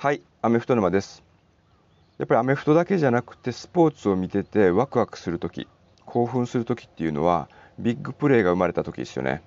[0.00, 1.24] はいアメフト沼です
[2.18, 5.66] やっぱりアメフトだけじゃなくてスポーツを見ててワクワクする時
[6.06, 7.48] 興奮する時っていうのは
[7.80, 9.42] ビッグプレーが生まれた時ですよね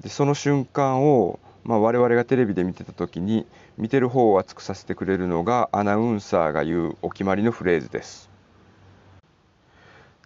[0.00, 3.46] でその瞬間を、まあ、我々がテレビで見てた時に
[3.78, 8.28] 見てる方を熱くさせてくれるのがアナウンサーが言うお決まりのフレーズです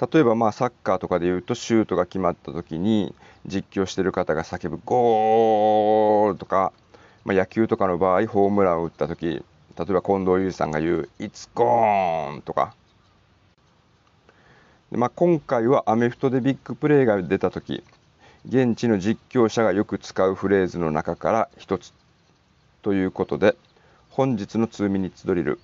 [0.01, 3.15] 例えばまあサッカーとかで言うとシュートが決まった時に
[3.45, 6.73] 実況してる方が叫ぶ「ゴール!」とか、
[7.31, 9.45] まあ、野球とかの場合ホームランを打った時例え
[9.77, 12.75] ば近藤裕二さんが言う「It's gone!」とか
[14.91, 17.85] で、まあ、今回はアメフトでビッグプレーが出た時
[18.49, 21.93] 現地の実況者がよく使うフレーズの中から一つ
[22.83, 23.55] ということで
[24.11, 25.61] 本日の2ミニッツドリル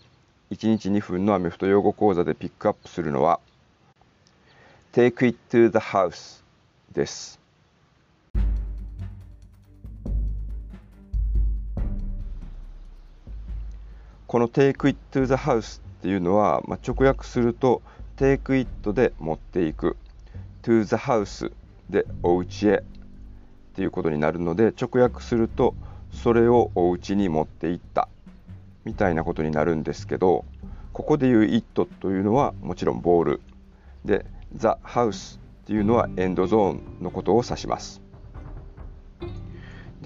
[0.52, 3.40] 1日2分のアメフト用語講座でピックアップするのは
[4.94, 6.44] 「Take it to the house
[6.92, 7.45] です。
[14.36, 17.80] この Take it to the house っていうのは、まあ、直訳すると
[18.18, 19.96] Take it で持っていく
[20.60, 21.50] to the house
[21.88, 22.82] でお家へっ
[23.74, 25.74] ていうことになるので直訳すると
[26.12, 28.10] それをお家に持っていった
[28.84, 30.44] みたいなことになるんですけど
[30.92, 33.40] ここでいう it というのはもちろんボール
[34.04, 38.05] で The House っていうのはエンドゾーンのことを指します。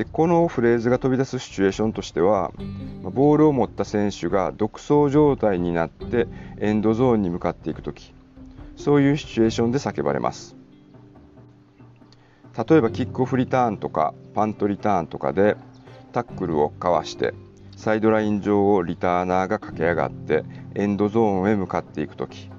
[0.00, 2.52] でこのフレーズが飛び出すシチュエーションとしては
[3.02, 6.26] ボールを持った選手が独走状態になって
[6.58, 8.14] エンドゾーンに向かっていく時
[8.76, 10.56] そういうシチュエーションで叫ばれます。
[12.56, 15.58] 例えばキックオフリターンとかパントリターンとかで
[16.12, 17.34] タックルをかわして
[17.76, 20.44] サイドライン上をリターナーが駆け上がって
[20.76, 22.50] エンドゾーンへ向かっていく時。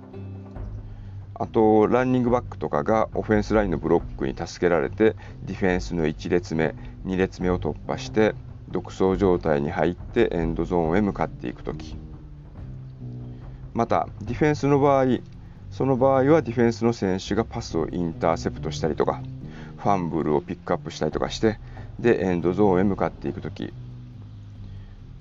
[1.42, 6.75] あとランニングバックとかがオフェンスラインのブロックに助けられてディフェンスの1列目
[7.08, 8.36] 2列目を突破して
[8.70, 11.97] 独走状態に入ってエンドゾーンへ向かっていく時。
[13.73, 15.06] またディフェンスの場合
[15.72, 19.23] その場合はディフェンスの選手がパスをインターセプトしたりとか
[19.78, 21.58] ファンブルをピックアップしたりとかして
[21.97, 23.73] でエンドゾーンへ向かっていく時、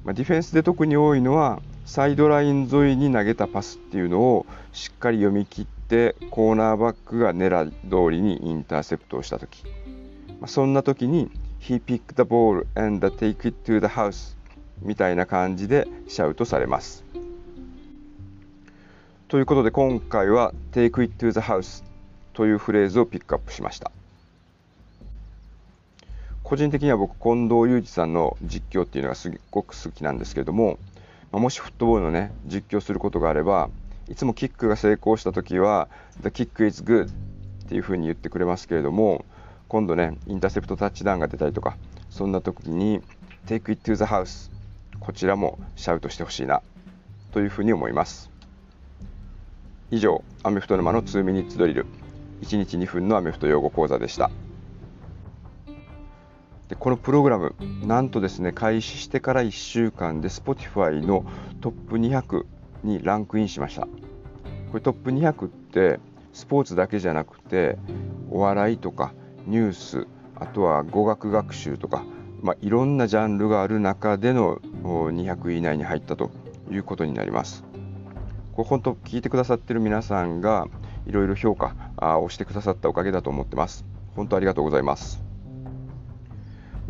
[0.05, 5.80] まあ、ディフェンスで特に多いのはサイドライン沿いに投げたパスっていうのをしっかり読み切って
[6.31, 9.65] コーナーバックが狙い通りにインターセプトをした時、
[10.41, 11.31] まあ、そんな時に
[11.61, 14.37] 「He picked the ball and take it to the house」
[14.83, 17.05] みたいな感じでシャウトされます。
[19.27, 21.83] ということで今回は「Take it to the house」
[22.35, 23.91] というフレーズをピックアップしました。
[26.45, 30.79] 個人的には僕近藤裕二さんの実況っていうのがすごく好きなんですけれども
[31.31, 33.71] もしフットボールのね実況することがあれば
[34.11, 35.89] いつもキックが成功した時は
[36.23, 37.07] 「The kick is good」
[37.65, 39.25] っていうふうに言ってくれますけれども
[39.69, 41.77] 今度ねインターセプトタッチダウンが出たりとか
[42.11, 43.01] そんな時に
[43.47, 44.51] 「Take it to the house」
[44.99, 46.61] こちらもシャウトしてほしいな
[47.31, 48.31] というふうに思います
[49.93, 51.87] 以上アメフト沼の2ミニッツドリル
[52.43, 54.31] 1日2分のアメフト用語講座でした。
[56.69, 57.55] でこのプログラム
[57.85, 61.25] なんとですね開始してから1週間で Spotify の
[61.61, 62.47] トップ200
[62.83, 63.83] にランクインしました。
[63.83, 63.89] こ
[64.75, 66.01] れトップ200って
[66.33, 67.77] スポーツだけじゃなくて
[68.31, 69.13] お笑いとか
[69.47, 72.05] ニュースあとは語学学習とか、
[72.41, 76.31] まあ、いろんなジャンルがある中での200位以内に入ったと
[76.71, 77.65] いうことになります。
[78.53, 80.67] これ本当聞いてくださってる皆さんが
[81.07, 81.75] いろいろ評価
[82.19, 83.85] をしてくださったおかげだと思ってます。
[84.17, 85.30] 本当ありがとうございます。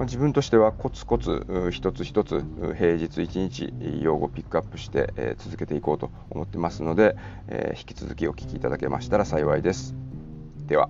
[0.01, 2.43] まあ、自分としてはコツコツ一つ一つ
[2.75, 7.17] 平日一日用語ピックアップして、え続けていこうと思ってますので、
[7.49, 9.95] え引き続きお聞きいただけましたら幸いです。
[10.67, 10.89] では。